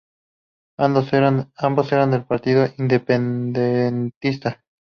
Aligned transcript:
Ambos 0.79 1.13
eran 1.13 2.09
del 2.09 2.25
partido 2.25 2.65
independentista. 2.79 4.63